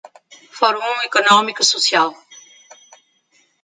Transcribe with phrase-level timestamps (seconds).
[0.57, 2.07] Fórum Econômico Social